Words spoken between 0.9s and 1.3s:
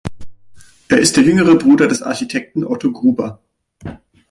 ist der